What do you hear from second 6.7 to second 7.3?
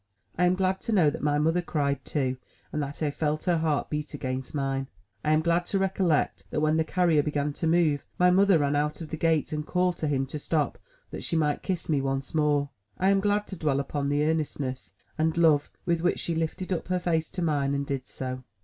the carrier